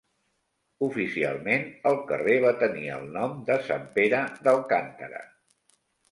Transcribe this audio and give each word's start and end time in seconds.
Oficialment 0.85 1.65
el 1.89 1.97
carrer 2.11 2.37
va 2.45 2.53
tenir 2.63 2.87
el 2.95 3.05
nom 3.17 3.35
de 3.49 3.57
Sant 3.67 3.83
Pere 3.99 4.23
d'Alcàntara. 4.49 5.21